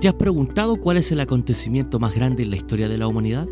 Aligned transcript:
¿Te 0.00 0.08
has 0.08 0.14
preguntado 0.14 0.76
cuál 0.76 0.96
es 0.96 1.12
el 1.12 1.20
acontecimiento 1.20 1.98
más 1.98 2.14
grande 2.14 2.42
en 2.42 2.48
la 2.48 2.56
historia 2.56 2.88
de 2.88 2.96
la 2.96 3.06
humanidad? 3.06 3.46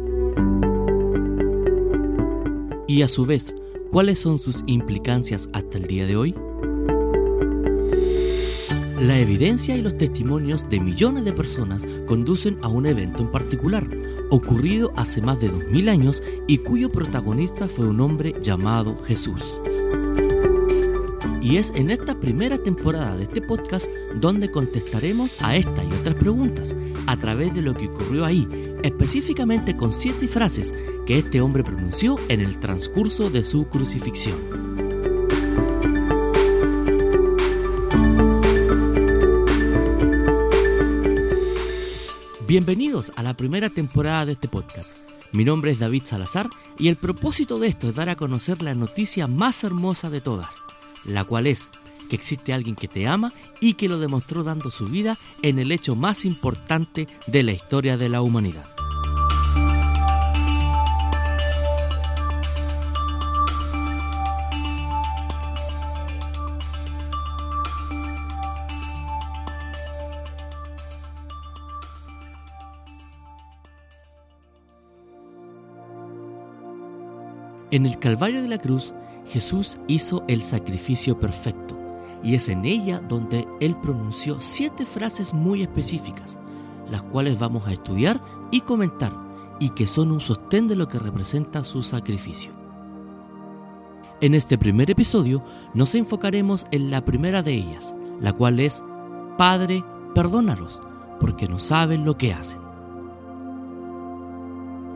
Y 2.86 3.02
a 3.02 3.08
su 3.08 3.26
vez, 3.26 3.54
¿cuáles 3.90 4.18
son 4.18 4.38
sus 4.38 4.64
implicancias 4.66 5.50
hasta 5.52 5.76
el 5.76 5.84
día 5.84 6.06
de 6.06 6.16
hoy? 6.16 6.34
La 8.98 9.18
evidencia 9.18 9.76
y 9.76 9.82
los 9.82 9.98
testimonios 9.98 10.70
de 10.70 10.80
millones 10.80 11.26
de 11.26 11.32
personas 11.34 11.84
conducen 12.06 12.56
a 12.62 12.68
un 12.68 12.86
evento 12.86 13.22
en 13.22 13.30
particular, 13.30 13.86
ocurrido 14.30 14.90
hace 14.96 15.20
más 15.20 15.38
de 15.40 15.50
2000 15.50 15.88
años 15.90 16.22
y 16.46 16.58
cuyo 16.58 16.88
protagonista 16.88 17.68
fue 17.68 17.86
un 17.86 18.00
hombre 18.00 18.34
llamado 18.40 18.96
Jesús. 19.04 19.60
Y 21.40 21.56
es 21.56 21.70
en 21.76 21.90
esta 21.90 22.18
primera 22.18 22.58
temporada 22.58 23.16
de 23.16 23.22
este 23.22 23.40
podcast 23.40 23.86
donde 24.16 24.50
contestaremos 24.50 25.40
a 25.42 25.56
esta 25.56 25.84
y 25.84 25.92
otras 25.92 26.16
preguntas 26.16 26.74
a 27.06 27.16
través 27.16 27.54
de 27.54 27.62
lo 27.62 27.74
que 27.74 27.86
ocurrió 27.86 28.24
ahí, 28.24 28.46
específicamente 28.82 29.76
con 29.76 29.92
siete 29.92 30.26
frases 30.26 30.74
que 31.06 31.18
este 31.18 31.40
hombre 31.40 31.62
pronunció 31.62 32.18
en 32.28 32.40
el 32.40 32.58
transcurso 32.58 33.30
de 33.30 33.44
su 33.44 33.68
crucifixión. 33.68 34.36
Bienvenidos 42.48 43.12
a 43.14 43.22
la 43.22 43.34
primera 43.34 43.68
temporada 43.70 44.26
de 44.26 44.32
este 44.32 44.48
podcast. 44.48 44.96
Mi 45.32 45.44
nombre 45.44 45.70
es 45.70 45.78
David 45.78 46.02
Salazar 46.04 46.48
y 46.78 46.88
el 46.88 46.96
propósito 46.96 47.58
de 47.58 47.68
esto 47.68 47.90
es 47.90 47.94
dar 47.94 48.08
a 48.08 48.16
conocer 48.16 48.62
la 48.62 48.74
noticia 48.74 49.26
más 49.26 49.62
hermosa 49.62 50.08
de 50.10 50.22
todas 50.22 50.62
la 51.04 51.24
cual 51.24 51.46
es 51.46 51.70
que 52.08 52.16
existe 52.16 52.52
alguien 52.52 52.74
que 52.74 52.88
te 52.88 53.06
ama 53.06 53.32
y 53.60 53.74
que 53.74 53.88
lo 53.88 53.98
demostró 53.98 54.42
dando 54.42 54.70
su 54.70 54.86
vida 54.86 55.16
en 55.42 55.58
el 55.58 55.72
hecho 55.72 55.94
más 55.94 56.24
importante 56.24 57.06
de 57.26 57.42
la 57.42 57.52
historia 57.52 57.96
de 57.96 58.08
la 58.08 58.22
humanidad. 58.22 58.66
En 77.70 77.84
el 77.84 77.98
Calvario 77.98 78.40
de 78.40 78.48
la 78.48 78.58
Cruz, 78.58 78.94
Jesús 79.28 79.78
hizo 79.86 80.24
el 80.26 80.42
sacrificio 80.42 81.18
perfecto 81.18 81.76
y 82.22 82.34
es 82.34 82.48
en 82.48 82.64
ella 82.64 83.00
donde 83.00 83.46
Él 83.60 83.76
pronunció 83.76 84.40
siete 84.40 84.86
frases 84.86 85.34
muy 85.34 85.62
específicas, 85.62 86.38
las 86.90 87.02
cuales 87.02 87.38
vamos 87.38 87.66
a 87.66 87.72
estudiar 87.72 88.22
y 88.50 88.60
comentar 88.62 89.12
y 89.60 89.70
que 89.70 89.86
son 89.86 90.12
un 90.12 90.20
sostén 90.20 90.66
de 90.68 90.76
lo 90.76 90.88
que 90.88 90.98
representa 90.98 91.64
su 91.64 91.82
sacrificio. 91.82 92.52
En 94.20 94.34
este 94.34 94.58
primer 94.58 94.90
episodio 94.90 95.44
nos 95.74 95.94
enfocaremos 95.94 96.66
en 96.72 96.90
la 96.90 97.04
primera 97.04 97.42
de 97.42 97.54
ellas, 97.54 97.94
la 98.20 98.32
cual 98.32 98.58
es, 98.58 98.82
Padre, 99.36 99.84
perdónalos, 100.14 100.80
porque 101.20 101.48
no 101.48 101.58
saben 101.58 102.04
lo 102.04 102.16
que 102.16 102.32
hacen. 102.32 102.67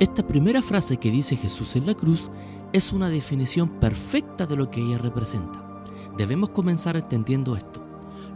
Esta 0.03 0.27
primera 0.27 0.62
frase 0.62 0.97
que 0.97 1.12
dice 1.12 1.36
Jesús 1.36 1.77
en 1.77 1.86
la 1.86 1.95
cruz 1.95 2.28
es 2.72 2.92
una 2.92 3.08
definición 3.08 3.69
perfecta 3.69 4.47
de 4.47 4.56
lo 4.56 4.69
que 4.69 4.81
ella 4.81 4.98
representa. 4.98 5.84
Debemos 6.19 6.50
comenzar 6.50 6.97
entendiendo 6.97 7.55
esto. 7.55 7.86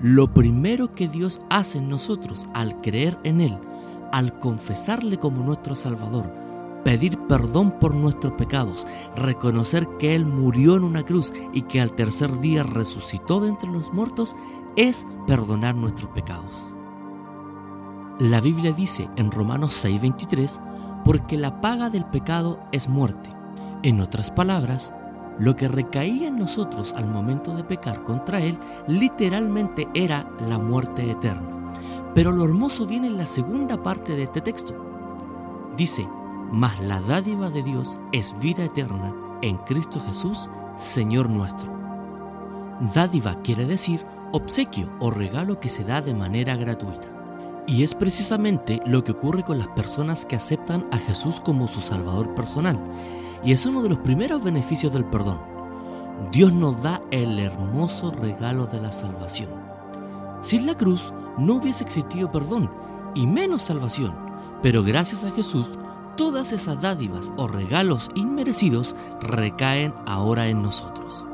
Lo 0.00 0.32
primero 0.32 0.94
que 0.94 1.08
Dios 1.08 1.40
hace 1.50 1.78
en 1.78 1.88
nosotros 1.88 2.46
al 2.54 2.80
creer 2.82 3.18
en 3.24 3.40
Él, 3.40 3.58
al 4.12 4.38
confesarle 4.38 5.18
como 5.18 5.42
nuestro 5.42 5.74
Salvador, 5.74 6.32
pedir 6.84 7.18
perdón 7.26 7.72
por 7.80 7.96
nuestros 7.96 8.34
pecados, 8.34 8.86
reconocer 9.16 9.88
que 9.98 10.14
Él 10.14 10.24
murió 10.24 10.76
en 10.76 10.84
una 10.84 11.02
cruz 11.02 11.32
y 11.52 11.62
que 11.62 11.80
al 11.80 11.92
tercer 11.94 12.38
día 12.38 12.62
resucitó 12.62 13.40
de 13.40 13.48
entre 13.48 13.72
los 13.72 13.92
muertos, 13.92 14.36
es 14.76 15.04
perdonar 15.26 15.74
nuestros 15.74 16.12
pecados. 16.12 16.70
La 18.20 18.40
Biblia 18.40 18.72
dice 18.72 19.10
en 19.16 19.32
Romanos 19.32 19.84
6:23, 19.84 20.60
porque 21.06 21.38
la 21.38 21.62
paga 21.62 21.88
del 21.88 22.04
pecado 22.04 22.58
es 22.72 22.88
muerte 22.88 23.30
en 23.86 24.00
otras 24.00 24.32
palabras, 24.32 24.92
lo 25.38 25.54
que 25.54 25.68
recaía 25.68 26.26
en 26.26 26.40
nosotros 26.40 26.92
al 26.94 27.06
momento 27.06 27.54
de 27.54 27.62
pecar 27.62 28.02
contra 28.02 28.40
Él 28.40 28.58
literalmente 28.88 29.86
era 29.94 30.28
la 30.40 30.58
muerte 30.58 31.08
eterna. 31.08 31.72
Pero 32.12 32.32
lo 32.32 32.44
hermoso 32.44 32.84
viene 32.86 33.06
en 33.06 33.16
la 33.16 33.26
segunda 33.26 33.80
parte 33.80 34.16
de 34.16 34.24
este 34.24 34.40
texto. 34.40 34.74
Dice, 35.76 36.08
mas 36.50 36.80
la 36.80 37.00
dádiva 37.00 37.50
de 37.50 37.62
Dios 37.62 37.96
es 38.10 38.36
vida 38.40 38.64
eterna 38.64 39.14
en 39.42 39.58
Cristo 39.58 40.00
Jesús, 40.00 40.50
Señor 40.76 41.30
nuestro. 41.30 41.72
Dádiva 42.92 43.40
quiere 43.42 43.66
decir 43.66 44.04
obsequio 44.32 44.90
o 44.98 45.12
regalo 45.12 45.60
que 45.60 45.68
se 45.68 45.84
da 45.84 46.00
de 46.00 46.14
manera 46.14 46.56
gratuita. 46.56 47.15
Y 47.66 47.82
es 47.82 47.94
precisamente 47.94 48.80
lo 48.86 49.02
que 49.02 49.12
ocurre 49.12 49.42
con 49.42 49.58
las 49.58 49.68
personas 49.68 50.24
que 50.24 50.36
aceptan 50.36 50.86
a 50.92 50.98
Jesús 50.98 51.40
como 51.40 51.66
su 51.66 51.80
Salvador 51.80 52.34
personal 52.34 52.80
y 53.46 53.52
es 53.52 53.64
uno 53.64 53.82
de 53.82 53.88
los 53.88 53.98
primeros 53.98 54.42
beneficios 54.42 54.92
del 54.92 55.04
perdón. 55.04 55.38
Dios 56.32 56.52
nos 56.52 56.82
da 56.82 57.00
el 57.10 57.38
hermoso 57.38 58.10
regalo 58.10 58.66
de 58.66 58.80
la 58.80 58.90
salvación. 58.90 59.50
Sin 60.42 60.66
la 60.66 60.76
cruz 60.76 61.12
no 61.38 61.54
hubiese 61.54 61.84
existido 61.84 62.32
perdón 62.32 62.70
y 63.14 63.26
menos 63.26 63.62
salvación, 63.62 64.14
pero 64.62 64.82
gracias 64.82 65.24
a 65.24 65.30
Jesús 65.30 65.66
todas 66.16 66.52
esas 66.52 66.80
dádivas 66.80 67.30
o 67.36 67.46
regalos 67.46 68.10
inmerecidos 68.14 68.96
recaen 69.20 69.94
ahora 70.06 70.48
en 70.48 70.62
nosotros. 70.62 71.26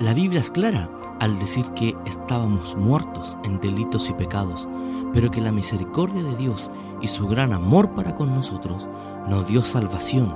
La 0.00 0.14
Biblia 0.14 0.40
es 0.40 0.50
clara 0.50 0.90
al 1.20 1.38
decir 1.38 1.66
que 1.76 1.94
estábamos 2.06 2.74
muertos 2.74 3.36
en 3.44 3.60
delitos 3.60 4.08
y 4.10 4.14
pecados, 4.14 4.66
pero 5.12 5.30
que 5.30 5.40
la 5.40 5.52
misericordia 5.52 6.22
de 6.22 6.36
Dios 6.36 6.70
y 7.00 7.08
su 7.08 7.26
gran 7.28 7.52
amor 7.52 7.94
para 7.94 8.14
con 8.14 8.34
nosotros 8.34 8.88
nos 9.28 9.46
dio 9.48 9.62
salvación 9.62 10.34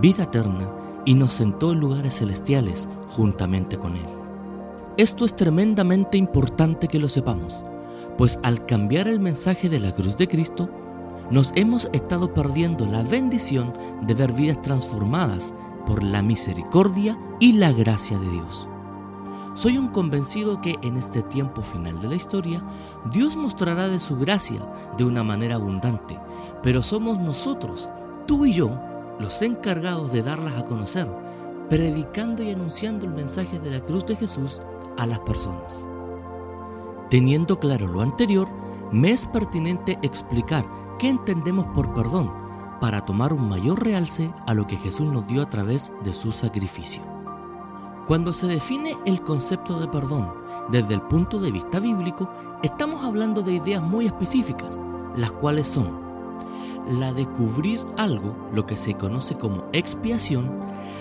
vida 0.00 0.24
eterna 0.24 0.72
y 1.04 1.14
nos 1.14 1.32
sentó 1.32 1.72
en 1.72 1.80
lugares 1.80 2.18
celestiales 2.18 2.88
juntamente 3.08 3.78
con 3.78 3.96
Él. 3.96 4.06
Esto 4.96 5.24
es 5.24 5.34
tremendamente 5.34 6.16
importante 6.16 6.88
que 6.88 7.00
lo 7.00 7.08
sepamos, 7.08 7.64
pues 8.16 8.38
al 8.42 8.64
cambiar 8.64 9.08
el 9.08 9.20
mensaje 9.20 9.68
de 9.68 9.80
la 9.80 9.94
cruz 9.94 10.16
de 10.16 10.28
Cristo, 10.28 10.68
nos 11.30 11.52
hemos 11.56 11.88
estado 11.92 12.32
perdiendo 12.32 12.86
la 12.86 13.02
bendición 13.02 13.72
de 14.02 14.14
ver 14.14 14.32
vidas 14.32 14.62
transformadas 14.62 15.54
por 15.86 16.02
la 16.02 16.22
misericordia 16.22 17.18
y 17.40 17.52
la 17.52 17.72
gracia 17.72 18.18
de 18.18 18.30
Dios. 18.30 18.68
Soy 19.54 19.78
un 19.78 19.88
convencido 19.88 20.60
que 20.60 20.76
en 20.82 20.96
este 20.96 21.22
tiempo 21.22 21.62
final 21.62 22.00
de 22.00 22.08
la 22.08 22.16
historia, 22.16 22.60
Dios 23.12 23.36
mostrará 23.36 23.88
de 23.88 24.00
su 24.00 24.16
gracia 24.16 24.68
de 24.98 25.04
una 25.04 25.22
manera 25.22 25.54
abundante, 25.54 26.18
pero 26.60 26.82
somos 26.82 27.20
nosotros, 27.20 27.88
tú 28.26 28.46
y 28.46 28.52
yo, 28.52 28.76
los 29.20 29.42
encargados 29.42 30.12
de 30.12 30.24
darlas 30.24 30.56
a 30.56 30.64
conocer, 30.64 31.08
predicando 31.70 32.42
y 32.42 32.50
anunciando 32.50 33.06
el 33.06 33.12
mensaje 33.12 33.60
de 33.60 33.70
la 33.70 33.80
cruz 33.80 34.04
de 34.06 34.16
Jesús 34.16 34.60
a 34.98 35.06
las 35.06 35.20
personas. 35.20 35.86
Teniendo 37.08 37.60
claro 37.60 37.86
lo 37.86 38.00
anterior, 38.00 38.48
me 38.90 39.12
es 39.12 39.24
pertinente 39.24 40.00
explicar 40.02 40.66
qué 40.98 41.08
entendemos 41.08 41.66
por 41.66 41.94
perdón 41.94 42.32
para 42.80 43.04
tomar 43.04 43.32
un 43.32 43.48
mayor 43.48 43.84
realce 43.84 44.32
a 44.48 44.54
lo 44.54 44.66
que 44.66 44.76
Jesús 44.76 45.06
nos 45.12 45.28
dio 45.28 45.42
a 45.42 45.48
través 45.48 45.92
de 46.02 46.12
su 46.12 46.32
sacrificio. 46.32 47.13
Cuando 48.06 48.34
se 48.34 48.46
define 48.46 48.94
el 49.06 49.22
concepto 49.22 49.80
de 49.80 49.88
perdón 49.88 50.30
desde 50.68 50.92
el 50.94 51.00
punto 51.00 51.38
de 51.38 51.50
vista 51.50 51.80
bíblico, 51.80 52.28
estamos 52.62 53.02
hablando 53.02 53.40
de 53.40 53.54
ideas 53.54 53.82
muy 53.82 54.04
específicas, 54.04 54.78
las 55.16 55.32
cuales 55.32 55.68
son 55.68 56.04
la 56.86 57.14
de 57.14 57.26
cubrir 57.26 57.80
algo, 57.96 58.36
lo 58.52 58.66
que 58.66 58.76
se 58.76 58.92
conoce 58.92 59.36
como 59.36 59.64
expiación, 59.72 60.52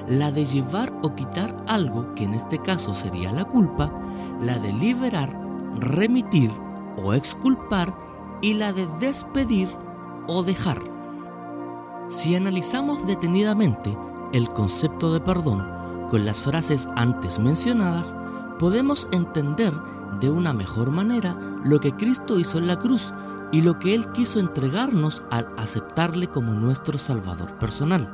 la 0.08 0.32
de 0.32 0.46
llevar 0.46 0.98
o 1.02 1.14
quitar 1.14 1.62
algo, 1.68 2.16
que 2.16 2.24
en 2.24 2.36
este 2.36 2.58
caso 2.60 2.94
sería 2.94 3.34
la 3.34 3.44
culpa, 3.44 3.92
la 4.40 4.58
de 4.60 4.72
liberar, 4.72 5.38
remitir 5.80 6.54
o 7.04 7.14
exculpar 7.14 7.94
y 8.42 8.54
la 8.54 8.72
de 8.72 8.88
despedir 9.02 9.68
o 10.28 10.42
dejar. 10.42 10.82
Si 12.08 12.34
analizamos 12.34 13.06
detenidamente 13.06 13.98
el 14.32 14.48
concepto 14.48 15.12
de 15.12 15.20
perdón 15.20 15.83
con 16.14 16.26
las 16.26 16.44
frases 16.44 16.88
antes 16.96 17.40
mencionadas, 17.40 18.16
podemos 18.60 19.08
entender 19.12 19.74
de 20.20 20.30
una 20.30 20.54
mejor 20.54 20.92
manera 20.92 21.36
lo 21.64 21.80
que 21.80 21.92
Cristo 21.92 22.38
hizo 22.38 22.60
en 22.60 22.68
la 22.68 22.78
cruz 22.78 23.12
y 23.52 23.62
lo 23.62 23.80
que 23.80 23.96
Él 23.96 24.12
quiso 24.12 24.40
entregarnos 24.40 25.24
al 25.32 25.52
aceptarle 25.58 26.28
como 26.28 26.54
nuestro 26.54 27.00
Salvador 27.00 27.58
personal, 27.58 28.08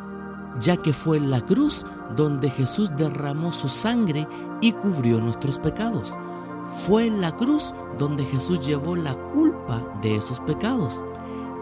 ya 0.62 0.78
que 0.78 0.94
fue 0.94 1.18
en 1.18 1.30
la 1.30 1.42
cruz 1.42 1.84
donde 2.16 2.50
Jesús 2.50 2.90
derramó 2.96 3.52
su 3.52 3.68
sangre 3.68 4.30
y 4.62 4.72
cubrió 4.72 5.20
nuestros 5.20 5.60
pecados. 5.60 6.16
fue 6.88 7.06
en 7.06 7.20
la 7.20 7.36
cruz 7.36 7.74
donde 7.98 8.24
Jesús 8.24 8.66
llevó 8.66 8.96
la 8.96 9.16
culpa 9.34 9.82
de 10.02 10.16
esos 10.16 10.40
pecados. 10.40 11.04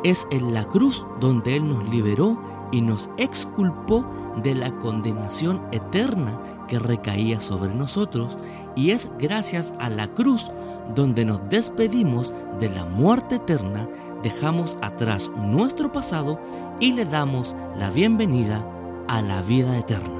Es 0.04 0.28
en 0.32 0.54
la 0.54 0.66
cruz 0.66 1.06
donde 1.20 1.56
Él 1.56 1.68
nos 1.68 1.90
liberó 1.90 2.40
y 2.72 2.82
nos 2.82 3.10
exculpó 3.18 4.06
de 4.44 4.54
la 4.56 4.72
condenación 4.80 5.62
eterna 5.72 6.40
que 6.68 6.80
recaía 6.80 7.40
sobre 7.40 7.74
nosotros 7.74 8.38
y 8.76 8.92
es 8.92 9.12
gracias 9.18 9.74
a 9.80 9.90
la 9.90 10.08
cruz 10.08 10.52
donde 10.96 11.26
nos 11.26 11.42
despedimos 11.50 12.34
de 12.60 12.70
la 12.70 12.86
muerte 12.86 13.36
eterna, 13.36 13.88
dejamos 14.22 14.78
atrás 14.82 15.32
nuestro 15.38 15.92
pasado 15.92 16.40
y 16.80 16.94
le 16.94 17.06
damos 17.06 17.56
la 17.76 17.90
bienvenida 17.90 18.66
a 19.08 19.22
la 19.22 19.42
vida 19.42 19.78
eterna. 19.78 20.14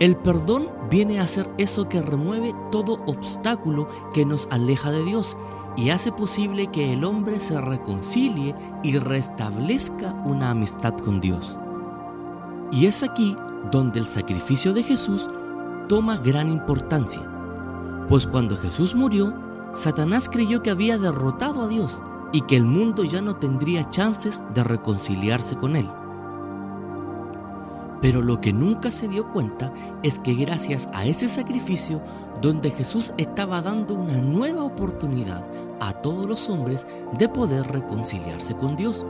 El 0.00 0.16
perdón 0.16 0.68
viene 0.90 1.20
a 1.20 1.26
ser 1.26 1.48
eso 1.56 1.88
que 1.88 2.02
remueve 2.02 2.52
todo 2.72 2.94
obstáculo 3.06 3.88
que 4.12 4.26
nos 4.26 4.48
aleja 4.50 4.90
de 4.90 5.04
Dios 5.04 5.36
y 5.76 5.90
hace 5.90 6.12
posible 6.12 6.68
que 6.68 6.92
el 6.92 7.04
hombre 7.04 7.40
se 7.40 7.60
reconcilie 7.60 8.54
y 8.82 8.98
restablezca 8.98 10.12
una 10.24 10.50
amistad 10.50 10.94
con 10.96 11.20
Dios. 11.20 11.58
Y 12.70 12.86
es 12.86 13.02
aquí 13.02 13.36
donde 13.70 14.00
el 14.00 14.06
sacrificio 14.06 14.72
de 14.72 14.82
Jesús 14.82 15.28
toma 15.88 16.16
gran 16.18 16.48
importancia, 16.48 17.22
pues 18.08 18.26
cuando 18.26 18.56
Jesús 18.56 18.94
murió, 18.94 19.34
Satanás 19.74 20.28
creyó 20.28 20.62
que 20.62 20.70
había 20.70 20.98
derrotado 20.98 21.62
a 21.62 21.68
Dios 21.68 22.00
y 22.32 22.42
que 22.42 22.56
el 22.56 22.64
mundo 22.64 23.04
ya 23.04 23.20
no 23.20 23.36
tendría 23.36 23.88
chances 23.90 24.42
de 24.54 24.64
reconciliarse 24.64 25.56
con 25.56 25.76
él. 25.76 25.90
Pero 28.04 28.20
lo 28.20 28.38
que 28.38 28.52
nunca 28.52 28.90
se 28.90 29.08
dio 29.08 29.32
cuenta 29.32 29.72
es 30.02 30.18
que 30.18 30.34
gracias 30.34 30.90
a 30.92 31.06
ese 31.06 31.26
sacrificio, 31.26 32.02
donde 32.42 32.70
Jesús 32.70 33.14
estaba 33.16 33.62
dando 33.62 33.94
una 33.94 34.20
nueva 34.20 34.62
oportunidad 34.62 35.42
a 35.80 35.94
todos 36.02 36.26
los 36.26 36.50
hombres 36.50 36.86
de 37.16 37.30
poder 37.30 37.66
reconciliarse 37.68 38.54
con 38.56 38.76
Dios, 38.76 39.06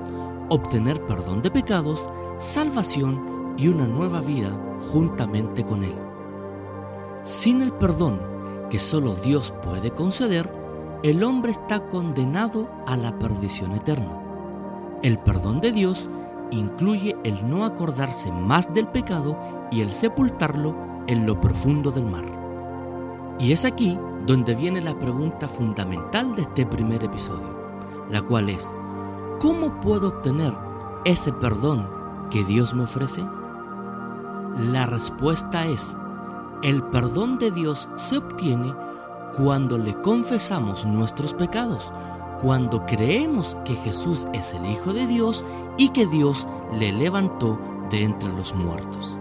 obtener 0.49 1.05
perdón 1.09 1.43
de 1.43 1.51
pecados, 1.51 2.07
salvación 2.39 3.57
y 3.59 3.67
una 3.67 3.89
nueva 3.89 4.21
vida 4.21 4.57
juntamente 4.93 5.65
con 5.65 5.83
Él. 5.83 5.97
Sin 7.25 7.63
el 7.63 7.73
perdón 7.73 8.21
que 8.71 8.79
solo 8.79 9.17
Dios 9.17 9.53
puede 9.65 9.91
conceder, 9.91 10.49
el 11.03 11.25
hombre 11.25 11.51
está 11.51 11.89
condenado 11.89 12.71
a 12.87 12.97
la 12.97 13.19
perdición 13.19 13.73
eterna. 13.73 14.21
El 15.03 15.19
perdón 15.19 15.61
de 15.61 15.73
Dios 15.73 16.09
incluye 16.55 17.17
el 17.25 17.49
no 17.49 17.65
acordarse 17.65 18.33
más 18.33 18.73
del 18.73 18.87
pecado 18.89 19.37
y 19.71 19.81
el 19.81 19.93
sepultarlo 19.93 20.75
en 21.07 21.27
lo 21.27 21.41
profundo 21.41 21.91
del 21.91 22.07
mar. 22.07 22.25
Y 23.39 23.53
es 23.53 23.65
aquí 23.65 23.99
donde 24.27 24.55
viene 24.55 24.81
la 24.81 24.99
pregunta 24.99 25.49
fundamental 25.49 26.35
de 26.35 26.43
este 26.43 26.65
primer 26.67 27.05
episodio, 27.05 27.49
la 28.09 28.23
cual 28.23 28.49
es, 28.49 28.75
¿cómo 29.41 29.81
puedo 29.81 30.09
obtener 30.09 30.55
ese 31.05 31.33
perdón 31.33 31.89
que 32.31 32.45
Dios 32.45 32.75
me 32.75 32.85
ofrece? 32.85 33.25
La 34.57 34.87
respuesta 34.87 35.67
es, 35.67 35.97
el 36.63 36.83
perdón 36.85 37.39
de 37.39 37.51
Dios 37.51 37.89
se 37.97 38.19
obtiene 38.19 38.75
cuando 39.37 39.77
le 39.77 40.01
confesamos 40.01 40.87
nuestros 40.87 41.35
pecados, 41.35 41.93
cuando 42.41 42.85
creemos 42.87 43.57
que 43.65 43.75
Jesús 43.77 44.27
es 44.33 44.53
el 44.53 44.67
Hijo 44.67 44.93
de 44.93 45.07
Dios 45.07 45.45
y 45.79 45.89
que 45.91 46.07
Dios 46.07 46.47
le 46.79 46.93
levantó 46.93 47.59
de 47.91 48.05
entre 48.05 48.31
los 48.33 48.55
muertos. 48.55 49.17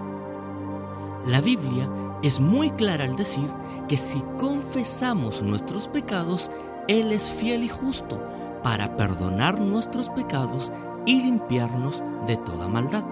La 1.26 1.42
Biblia 1.42 1.90
es 2.22 2.40
muy 2.40 2.70
clara 2.72 3.06
al 3.06 3.16
decir 3.16 3.50
que 3.88 3.98
si 3.98 4.24
confesamos 4.38 5.42
nuestros 5.42 5.88
pecados, 5.88 6.52
Él 6.88 7.12
es 7.12 7.30
fiel 7.30 7.64
y 7.64 7.70
justo 7.70 8.22
para 8.64 8.96
perdonar 8.96 9.60
nuestros 9.60 10.10
pecados 10.10 10.72
y 11.06 11.22
limpiarnos 11.22 12.04
de 12.26 12.38
toda 12.38 12.68
maldad. 12.68 13.04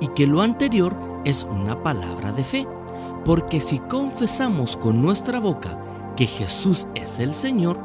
Y 0.00 0.08
que 0.08 0.26
lo 0.26 0.42
anterior 0.42 0.96
es 1.24 1.44
una 1.44 1.82
palabra 1.82 2.32
de 2.32 2.44
fe, 2.44 2.66
porque 3.24 3.60
si 3.60 3.78
confesamos 3.78 4.76
con 4.76 5.00
nuestra 5.00 5.40
boca 5.40 5.78
que 6.16 6.26
Jesús 6.26 6.86
es 6.94 7.18
el 7.20 7.34
Señor, 7.34 7.78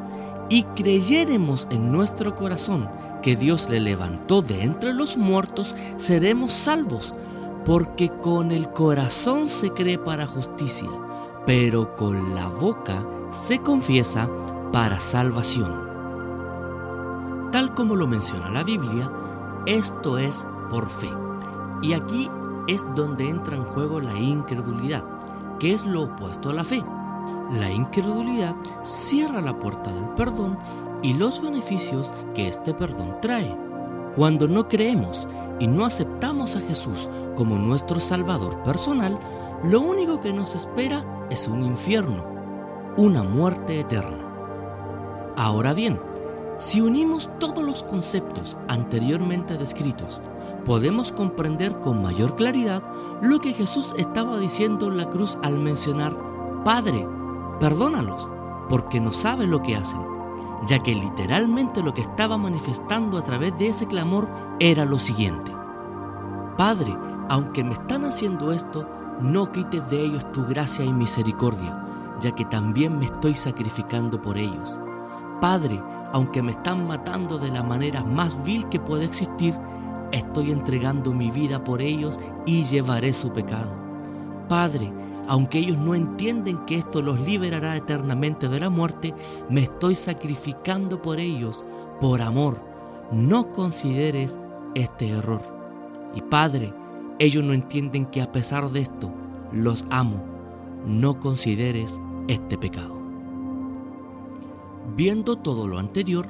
y 0.48 0.64
creyéremos 0.74 1.66
en 1.70 1.90
nuestro 1.90 2.34
corazón 2.34 2.88
que 3.22 3.36
Dios 3.36 3.68
le 3.68 3.80
levantó 3.80 4.42
de 4.42 4.62
entre 4.62 4.92
los 4.92 5.16
muertos, 5.16 5.74
seremos 5.96 6.52
salvos, 6.52 7.14
porque 7.64 8.10
con 8.20 8.50
el 8.52 8.68
corazón 8.70 9.48
se 9.48 9.70
cree 9.70 9.98
para 9.98 10.26
justicia, 10.26 10.88
pero 11.46 11.96
con 11.96 12.34
la 12.34 12.48
boca 12.48 13.04
se 13.30 13.58
confiesa 13.60 14.28
para 14.72 15.00
salvación. 15.00 15.84
Tal 17.50 17.74
como 17.74 17.96
lo 17.96 18.06
menciona 18.06 18.50
la 18.50 18.64
Biblia, 18.64 19.10
esto 19.66 20.18
es 20.18 20.46
por 20.68 20.88
fe. 20.88 21.10
Y 21.80 21.92
aquí 21.92 22.28
es 22.66 22.84
donde 22.94 23.28
entra 23.28 23.56
en 23.56 23.64
juego 23.64 24.00
la 24.00 24.18
incredulidad, 24.18 25.04
que 25.58 25.72
es 25.72 25.86
lo 25.86 26.02
opuesto 26.02 26.50
a 26.50 26.54
la 26.54 26.64
fe. 26.64 26.84
La 27.52 27.70
incredulidad 27.70 28.56
cierra 28.82 29.40
la 29.40 29.58
puerta 29.58 29.92
del 29.92 30.08
perdón 30.10 30.58
y 31.02 31.14
los 31.14 31.42
beneficios 31.42 32.14
que 32.34 32.48
este 32.48 32.72
perdón 32.74 33.18
trae. 33.20 33.56
Cuando 34.16 34.48
no 34.48 34.68
creemos 34.68 35.28
y 35.60 35.66
no 35.66 35.84
aceptamos 35.84 36.56
a 36.56 36.60
Jesús 36.60 37.08
como 37.36 37.56
nuestro 37.56 38.00
Salvador 38.00 38.62
personal, 38.62 39.18
lo 39.62 39.80
único 39.80 40.20
que 40.20 40.32
nos 40.32 40.54
espera 40.54 41.26
es 41.30 41.46
un 41.48 41.64
infierno, 41.64 42.24
una 42.96 43.22
muerte 43.22 43.80
eterna. 43.80 44.18
Ahora 45.36 45.74
bien, 45.74 46.00
si 46.58 46.80
unimos 46.80 47.28
todos 47.38 47.64
los 47.64 47.82
conceptos 47.82 48.56
anteriormente 48.68 49.58
descritos, 49.58 50.20
podemos 50.64 51.12
comprender 51.12 51.78
con 51.80 52.00
mayor 52.00 52.36
claridad 52.36 52.82
lo 53.20 53.40
que 53.40 53.52
Jesús 53.52 53.94
estaba 53.98 54.38
diciendo 54.38 54.88
en 54.88 54.96
la 54.96 55.10
cruz 55.10 55.38
al 55.42 55.58
mencionar, 55.58 56.16
Padre, 56.64 57.06
perdónalos, 57.64 58.28
porque 58.68 59.00
no 59.00 59.10
saben 59.10 59.50
lo 59.50 59.62
que 59.62 59.74
hacen, 59.74 60.02
ya 60.66 60.80
que 60.80 60.94
literalmente 60.94 61.82
lo 61.82 61.94
que 61.94 62.02
estaba 62.02 62.36
manifestando 62.36 63.16
a 63.16 63.22
través 63.22 63.58
de 63.58 63.68
ese 63.68 63.86
clamor 63.86 64.28
era 64.60 64.84
lo 64.84 64.98
siguiente. 64.98 65.50
Padre, 66.58 66.94
aunque 67.30 67.64
me 67.64 67.72
están 67.72 68.04
haciendo 68.04 68.52
esto, 68.52 68.86
no 69.18 69.50
quites 69.50 69.88
de 69.88 70.04
ellos 70.04 70.30
tu 70.30 70.44
gracia 70.44 70.84
y 70.84 70.92
misericordia, 70.92 71.82
ya 72.20 72.32
que 72.32 72.44
también 72.44 72.98
me 72.98 73.06
estoy 73.06 73.34
sacrificando 73.34 74.20
por 74.20 74.36
ellos. 74.36 74.78
Padre, 75.40 75.82
aunque 76.12 76.42
me 76.42 76.50
están 76.50 76.86
matando 76.86 77.38
de 77.38 77.50
la 77.50 77.62
manera 77.62 78.04
más 78.04 78.44
vil 78.44 78.68
que 78.68 78.78
puede 78.78 79.06
existir, 79.06 79.56
estoy 80.12 80.50
entregando 80.50 81.14
mi 81.14 81.30
vida 81.30 81.64
por 81.64 81.80
ellos 81.80 82.20
y 82.44 82.64
llevaré 82.64 83.14
su 83.14 83.32
pecado. 83.32 83.74
Padre, 84.50 84.92
aunque 85.26 85.58
ellos 85.58 85.78
no 85.78 85.94
entienden 85.94 86.64
que 86.66 86.76
esto 86.76 87.02
los 87.02 87.20
liberará 87.20 87.76
eternamente 87.76 88.48
de 88.48 88.60
la 88.60 88.70
muerte, 88.70 89.14
me 89.48 89.62
estoy 89.62 89.94
sacrificando 89.94 91.00
por 91.00 91.20
ellos, 91.20 91.64
por 92.00 92.20
amor. 92.20 92.60
No 93.12 93.52
consideres 93.52 94.38
este 94.74 95.10
error. 95.10 95.42
Y 96.14 96.22
Padre, 96.22 96.72
ellos 97.18 97.44
no 97.44 97.52
entienden 97.52 98.06
que 98.06 98.22
a 98.22 98.32
pesar 98.32 98.70
de 98.70 98.80
esto, 98.80 99.12
los 99.52 99.84
amo. 99.90 100.22
No 100.86 101.20
consideres 101.20 102.00
este 102.28 102.58
pecado. 102.58 102.94
Viendo 104.96 105.36
todo 105.36 105.66
lo 105.66 105.78
anterior, 105.78 106.28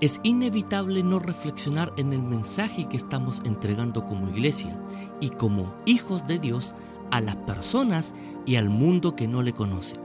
es 0.00 0.20
inevitable 0.22 1.02
no 1.02 1.18
reflexionar 1.18 1.92
en 1.96 2.12
el 2.12 2.22
mensaje 2.22 2.86
que 2.88 2.96
estamos 2.96 3.40
entregando 3.44 4.04
como 4.04 4.28
iglesia 4.28 4.78
y 5.20 5.30
como 5.30 5.74
hijos 5.86 6.26
de 6.26 6.38
Dios 6.38 6.74
a 7.10 7.20
las 7.20 7.36
personas 7.36 8.12
y 8.46 8.56
al 8.56 8.70
mundo 8.70 9.14
que 9.14 9.28
no 9.28 9.42
le 9.42 9.52
conoce. 9.52 9.96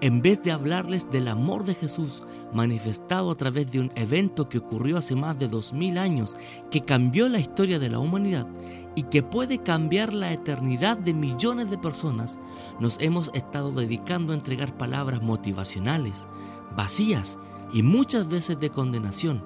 En 0.00 0.22
vez 0.22 0.40
de 0.42 0.52
hablarles 0.52 1.10
del 1.10 1.26
amor 1.26 1.64
de 1.64 1.74
Jesús 1.74 2.22
manifestado 2.52 3.32
a 3.32 3.34
través 3.34 3.68
de 3.72 3.80
un 3.80 3.90
evento 3.96 4.48
que 4.48 4.58
ocurrió 4.58 4.96
hace 4.96 5.16
más 5.16 5.36
de 5.40 5.48
dos 5.48 5.72
mil 5.72 5.98
años, 5.98 6.36
que 6.70 6.82
cambió 6.82 7.28
la 7.28 7.40
historia 7.40 7.80
de 7.80 7.90
la 7.90 7.98
humanidad 7.98 8.46
y 8.94 9.02
que 9.04 9.24
puede 9.24 9.58
cambiar 9.58 10.14
la 10.14 10.32
eternidad 10.32 10.98
de 10.98 11.14
millones 11.14 11.68
de 11.68 11.78
personas, 11.78 12.38
nos 12.78 13.00
hemos 13.00 13.32
estado 13.34 13.72
dedicando 13.72 14.32
a 14.32 14.36
entregar 14.36 14.76
palabras 14.76 15.20
motivacionales, 15.20 16.28
vacías 16.76 17.36
y 17.72 17.82
muchas 17.82 18.28
veces 18.28 18.60
de 18.60 18.70
condenación, 18.70 19.42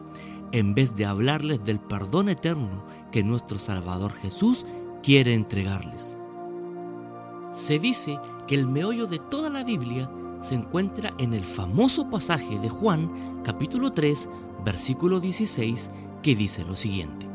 en 0.53 0.75
vez 0.75 0.97
de 0.97 1.07
hablarles 1.07 1.65
del 1.65 1.81
perdón 1.81 2.29
eterno 2.29 2.85
que 3.11 3.23
nuestro 3.23 3.59
Salvador 3.59 4.13
Jesús 4.13 4.67
quiere 5.03 5.33
entregarles. 5.33 6.19
Se 7.53 7.79
dice 7.79 8.19
que 8.47 8.55
el 8.55 8.67
meollo 8.67 9.07
de 9.07 9.19
toda 9.19 9.51
la 9.51 9.63
Biblia 9.63 10.11
se 10.41 10.55
encuentra 10.55 11.13
en 11.19 11.35
el 11.35 11.45
famoso 11.45 12.09
pasaje 12.09 12.59
de 12.59 12.71
Juan 12.71 13.43
capítulo 13.45 13.93
3 13.93 14.29
versículo 14.65 15.21
16 15.21 15.91
que 16.23 16.35
dice 16.35 16.65
lo 16.65 16.77
siguiente. 16.77 17.29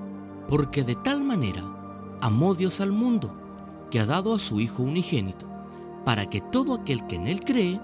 Porque 0.50 0.84
de 0.84 0.96
tal 0.96 1.24
manera 1.24 1.64
amó 2.20 2.56
Dios 2.56 2.82
al 2.82 2.92
mundo 2.92 3.32
que 3.92 4.00
ha 4.00 4.08
dado 4.08 4.34
a 4.34 4.40
su 4.40 4.60
Hijo 4.60 4.82
unigénito, 4.82 5.46
para 6.04 6.28
que 6.30 6.42
todo 6.42 6.74
aquel 6.74 7.06
que 7.06 7.18
en 7.18 7.28
Él 7.28 7.42
cree 7.42 7.80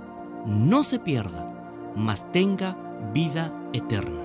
no 0.47 0.83
se 0.83 0.97
pierda, 0.97 1.93
mas 1.95 2.31
tenga 2.31 2.75
vida 3.13 3.53
eterna. 3.73 4.21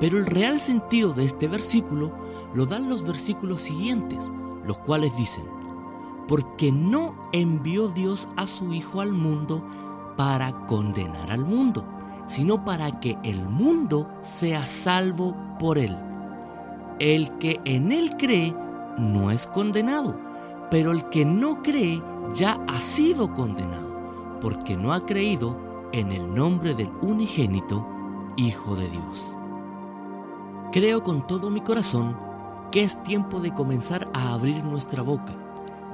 Pero 0.00 0.18
el 0.18 0.26
real 0.26 0.60
sentido 0.60 1.14
de 1.14 1.24
este 1.24 1.48
versículo 1.48 2.12
lo 2.54 2.66
dan 2.66 2.90
los 2.90 3.06
versículos 3.06 3.62
siguientes, 3.62 4.30
los 4.66 4.78
cuales 4.78 5.16
dicen, 5.16 5.61
porque 6.28 6.72
no 6.72 7.14
envió 7.32 7.88
Dios 7.88 8.28
a 8.36 8.46
su 8.46 8.72
Hijo 8.72 9.00
al 9.00 9.12
mundo 9.12 9.64
para 10.16 10.66
condenar 10.66 11.30
al 11.30 11.44
mundo, 11.44 11.84
sino 12.26 12.64
para 12.64 13.00
que 13.00 13.18
el 13.22 13.48
mundo 13.48 14.08
sea 14.20 14.66
salvo 14.66 15.36
por 15.58 15.78
él. 15.78 15.96
El 16.98 17.36
que 17.38 17.60
en 17.64 17.92
él 17.92 18.10
cree 18.18 18.54
no 18.98 19.30
es 19.30 19.46
condenado, 19.46 20.18
pero 20.70 20.92
el 20.92 21.08
que 21.08 21.24
no 21.24 21.62
cree 21.62 22.02
ya 22.34 22.60
ha 22.68 22.80
sido 22.80 23.34
condenado, 23.34 24.38
porque 24.40 24.76
no 24.76 24.92
ha 24.92 25.00
creído 25.00 25.56
en 25.92 26.12
el 26.12 26.34
nombre 26.34 26.74
del 26.74 26.90
unigénito 27.02 27.86
Hijo 28.36 28.76
de 28.76 28.88
Dios. 28.88 29.34
Creo 30.72 31.02
con 31.02 31.26
todo 31.26 31.50
mi 31.50 31.60
corazón 31.60 32.16
que 32.70 32.82
es 32.82 33.02
tiempo 33.02 33.40
de 33.40 33.52
comenzar 33.52 34.08
a 34.14 34.32
abrir 34.32 34.64
nuestra 34.64 35.02
boca, 35.02 35.34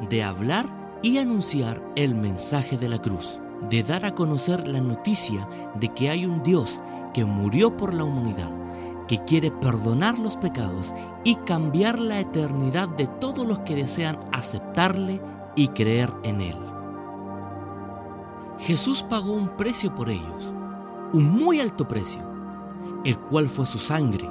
de 0.09 0.23
hablar 0.23 0.67
y 1.02 1.19
anunciar 1.19 1.83
el 1.97 2.14
mensaje 2.14 2.76
de 2.76 2.88
la 2.88 3.00
cruz, 3.00 3.40
de 3.69 3.83
dar 3.83 4.05
a 4.05 4.14
conocer 4.14 4.67
la 4.67 4.81
noticia 4.81 5.49
de 5.75 5.88
que 5.95 6.11
hay 6.11 6.26
un 6.26 6.43
Dios 6.43 6.81
que 7.14 7.25
murió 7.25 7.76
por 7.76 7.95
la 7.95 8.05
humanidad, 8.05 8.50
que 9.07 9.25
quiere 9.25 9.50
perdonar 9.50 10.19
los 10.19 10.37
pecados 10.37 10.93
y 11.25 11.37
cambiar 11.37 11.99
la 11.99 12.21
eternidad 12.21 12.88
de 12.88 13.07
todos 13.07 13.47
los 13.47 13.61
que 13.61 13.75
desean 13.75 14.19
aceptarle 14.33 15.21
y 15.57 15.69
creer 15.69 16.12
en 16.23 16.40
Él. 16.40 16.57
Jesús 18.59 19.05
pagó 19.09 19.33
un 19.33 19.49
precio 19.57 19.95
por 19.95 20.11
ellos, 20.11 20.52
un 21.12 21.31
muy 21.31 21.61
alto 21.61 21.87
precio, 21.87 22.21
el 23.05 23.19
cual 23.19 23.49
fue 23.49 23.67
su 23.67 23.78
sangre, 23.78 24.28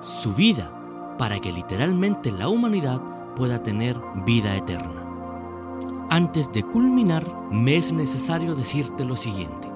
su 0.00 0.34
vida, 0.34 0.70
para 1.18 1.40
que 1.40 1.50
literalmente 1.50 2.30
la 2.30 2.48
humanidad 2.48 3.00
pueda 3.34 3.62
tener 3.62 4.00
vida 4.24 4.56
eterna. 4.56 5.04
Antes 6.10 6.52
de 6.52 6.62
culminar, 6.62 7.26
me 7.50 7.76
es 7.76 7.92
necesario 7.92 8.54
decirte 8.54 9.04
lo 9.04 9.16
siguiente. 9.16 9.68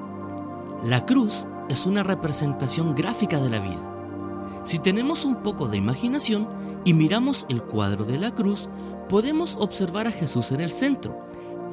La 0.85 1.05
cruz 1.07 1.47
es 1.69 1.87
una 1.87 2.03
representación 2.03 2.95
gráfica 2.95 3.39
de 3.39 3.51
la 3.51 3.59
vida. 3.59 4.61
Si 4.65 4.79
tenemos 4.79 5.25
un 5.25 5.37
poco 5.37 5.69
de 5.69 5.79
imaginación 5.79 6.49
y 6.85 6.93
miramos 6.93 7.47
el 7.49 7.63
cuadro 7.63 8.05
de 8.05 8.19
la 8.19 8.35
cruz, 8.35 8.69
podemos 9.09 9.57
observar 9.57 10.07
a 10.07 10.13
Jesús 10.13 10.53
en 10.53 10.61
el 10.61 10.71
centro 10.71 11.19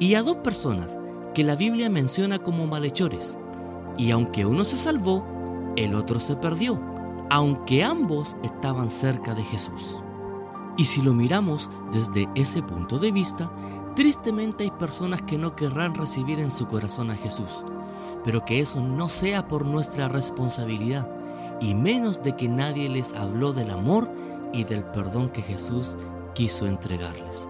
y 0.00 0.14
a 0.14 0.22
dos 0.22 0.36
personas 0.36 0.98
que 1.34 1.44
la 1.44 1.54
Biblia 1.54 1.90
menciona 1.90 2.38
como 2.38 2.66
malhechores. 2.66 3.36
Y 3.98 4.10
aunque 4.10 4.46
uno 4.46 4.64
se 4.64 4.76
salvó, 4.76 5.24
el 5.76 5.94
otro 5.94 6.18
se 6.18 6.36
perdió, 6.36 6.80
aunque 7.30 7.84
ambos 7.84 8.36
estaban 8.42 8.90
cerca 8.90 9.34
de 9.34 9.44
Jesús. 9.44 10.02
Y 10.76 10.84
si 10.84 11.02
lo 11.02 11.14
miramos 11.14 11.70
desde 11.90 12.28
ese 12.34 12.62
punto 12.62 12.98
de 12.98 13.10
vista, 13.12 13.50
tristemente 13.94 14.64
hay 14.64 14.70
personas 14.70 15.22
que 15.22 15.38
no 15.38 15.56
querrán 15.56 15.94
recibir 15.94 16.38
en 16.38 16.50
su 16.50 16.66
corazón 16.66 17.10
a 17.10 17.16
Jesús, 17.16 17.64
pero 18.24 18.44
que 18.44 18.60
eso 18.60 18.82
no 18.82 19.08
sea 19.08 19.48
por 19.48 19.64
nuestra 19.64 20.08
responsabilidad, 20.08 21.08
y 21.60 21.74
menos 21.74 22.22
de 22.22 22.36
que 22.36 22.48
nadie 22.48 22.88
les 22.90 23.14
habló 23.14 23.54
del 23.54 23.70
amor 23.70 24.10
y 24.52 24.64
del 24.64 24.84
perdón 24.84 25.30
que 25.30 25.42
Jesús 25.42 25.96
quiso 26.34 26.66
entregarles. 26.66 27.48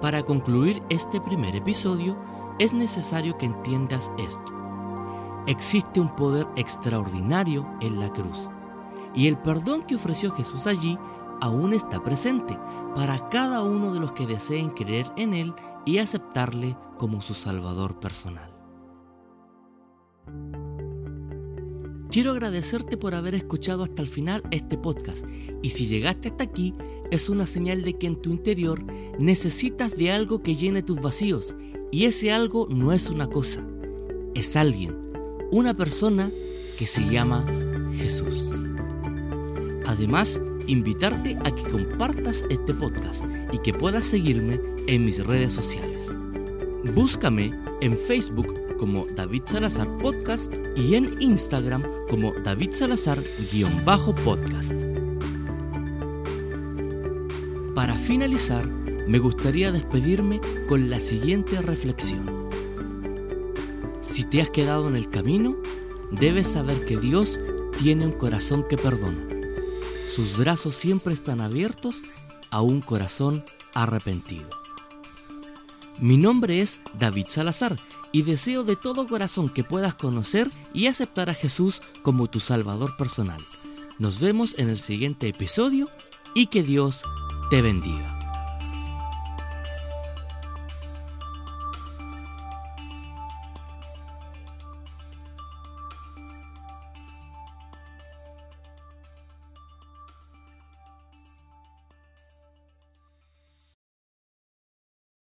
Para 0.00 0.22
concluir 0.22 0.80
este 0.90 1.20
primer 1.20 1.56
episodio, 1.56 2.16
es 2.60 2.72
necesario 2.72 3.36
que 3.36 3.46
entiendas 3.46 4.12
esto. 4.18 4.52
Existe 5.48 5.98
un 5.98 6.14
poder 6.14 6.46
extraordinario 6.54 7.66
en 7.80 7.98
la 7.98 8.12
cruz, 8.12 8.48
y 9.18 9.26
el 9.26 9.36
perdón 9.36 9.82
que 9.82 9.96
ofreció 9.96 10.30
Jesús 10.30 10.68
allí 10.68 10.96
aún 11.40 11.74
está 11.74 12.04
presente 12.04 12.56
para 12.94 13.28
cada 13.30 13.64
uno 13.64 13.92
de 13.92 13.98
los 13.98 14.12
que 14.12 14.28
deseen 14.28 14.70
creer 14.70 15.10
en 15.16 15.34
Él 15.34 15.54
y 15.84 15.98
aceptarle 15.98 16.76
como 16.98 17.20
su 17.20 17.34
Salvador 17.34 17.98
personal. 17.98 18.54
Quiero 22.12 22.30
agradecerte 22.30 22.96
por 22.96 23.16
haber 23.16 23.34
escuchado 23.34 23.82
hasta 23.82 24.02
el 24.02 24.08
final 24.08 24.44
este 24.52 24.78
podcast 24.78 25.26
y 25.62 25.70
si 25.70 25.88
llegaste 25.88 26.28
hasta 26.28 26.44
aquí 26.44 26.76
es 27.10 27.28
una 27.28 27.48
señal 27.48 27.82
de 27.82 27.98
que 27.98 28.06
en 28.06 28.22
tu 28.22 28.30
interior 28.30 28.84
necesitas 29.18 29.96
de 29.96 30.12
algo 30.12 30.44
que 30.44 30.54
llene 30.54 30.84
tus 30.84 31.00
vacíos 31.00 31.56
y 31.90 32.04
ese 32.04 32.30
algo 32.30 32.68
no 32.70 32.92
es 32.92 33.10
una 33.10 33.28
cosa, 33.28 33.66
es 34.36 34.54
alguien, 34.54 34.96
una 35.50 35.74
persona 35.74 36.30
que 36.78 36.86
se 36.86 37.04
llama 37.10 37.44
Jesús. 37.96 38.52
Además, 39.88 40.40
invitarte 40.66 41.38
a 41.46 41.50
que 41.50 41.62
compartas 41.62 42.44
este 42.50 42.74
podcast 42.74 43.24
y 43.52 43.58
que 43.58 43.72
puedas 43.72 44.04
seguirme 44.04 44.60
en 44.86 45.06
mis 45.06 45.26
redes 45.26 45.52
sociales. 45.52 46.12
Búscame 46.94 47.58
en 47.80 47.96
Facebook 47.96 48.76
como 48.76 49.06
David 49.16 49.44
Salazar 49.46 49.88
Podcast 49.96 50.52
y 50.76 50.94
en 50.94 51.16
Instagram 51.22 51.82
como 52.10 52.34
David 52.44 52.72
Salazar-podcast. 52.72 54.72
Para 57.74 57.94
finalizar, 57.94 58.66
me 59.06 59.18
gustaría 59.18 59.72
despedirme 59.72 60.42
con 60.68 60.90
la 60.90 61.00
siguiente 61.00 61.62
reflexión. 61.62 62.50
Si 64.02 64.24
te 64.24 64.42
has 64.42 64.50
quedado 64.50 64.86
en 64.88 64.96
el 64.96 65.08
camino, 65.08 65.56
debes 66.12 66.48
saber 66.48 66.84
que 66.84 66.98
Dios 66.98 67.40
tiene 67.78 68.04
un 68.04 68.12
corazón 68.12 68.66
que 68.68 68.76
perdona. 68.76 69.37
Sus 70.10 70.36
brazos 70.36 70.74
siempre 70.74 71.14
están 71.14 71.40
abiertos 71.40 72.02
a 72.50 72.62
un 72.62 72.80
corazón 72.80 73.44
arrepentido. 73.74 74.48
Mi 76.00 76.16
nombre 76.16 76.60
es 76.60 76.80
David 76.98 77.26
Salazar 77.28 77.76
y 78.10 78.22
deseo 78.22 78.64
de 78.64 78.76
todo 78.76 79.06
corazón 79.06 79.48
que 79.48 79.64
puedas 79.64 79.94
conocer 79.94 80.50
y 80.72 80.86
aceptar 80.86 81.28
a 81.28 81.34
Jesús 81.34 81.82
como 82.02 82.28
tu 82.28 82.40
Salvador 82.40 82.96
personal. 82.96 83.40
Nos 83.98 84.20
vemos 84.20 84.58
en 84.58 84.70
el 84.70 84.78
siguiente 84.78 85.28
episodio 85.28 85.88
y 86.34 86.46
que 86.46 86.62
Dios 86.62 87.02
te 87.50 87.62
bendiga. 87.62 88.17